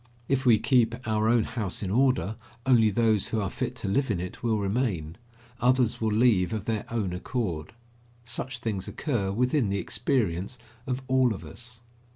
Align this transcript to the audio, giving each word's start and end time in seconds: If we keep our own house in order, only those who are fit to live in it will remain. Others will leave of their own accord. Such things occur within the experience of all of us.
If 0.27 0.47
we 0.47 0.57
keep 0.57 0.95
our 1.07 1.29
own 1.29 1.43
house 1.43 1.83
in 1.83 1.91
order, 1.91 2.35
only 2.65 2.89
those 2.89 3.27
who 3.27 3.39
are 3.39 3.51
fit 3.51 3.75
to 3.75 3.87
live 3.87 4.09
in 4.09 4.19
it 4.19 4.41
will 4.41 4.57
remain. 4.57 5.15
Others 5.59 6.01
will 6.01 6.11
leave 6.11 6.53
of 6.53 6.65
their 6.65 6.85
own 6.89 7.13
accord. 7.13 7.73
Such 8.25 8.57
things 8.57 8.87
occur 8.87 9.31
within 9.31 9.69
the 9.69 9.77
experience 9.77 10.57
of 10.87 11.03
all 11.07 11.35
of 11.35 11.43
us. 11.43 11.81